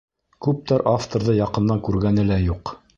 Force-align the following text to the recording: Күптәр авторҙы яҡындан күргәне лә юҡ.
Күптәр 0.45 0.83
авторҙы 0.93 1.37
яҡындан 1.41 1.87
күргәне 1.91 2.29
лә 2.33 2.45
юҡ. 2.51 2.79